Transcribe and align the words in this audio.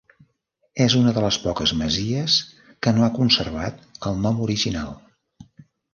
És 0.85 0.93
una 0.99 1.11
de 1.17 1.21
les 1.25 1.37
poques 1.43 1.73
masies 1.81 2.37
que 2.87 2.95
no 2.97 3.07
ha 3.09 3.13
conservat 3.19 3.87
el 4.11 4.21
nom 4.25 4.45
original. 4.47 4.91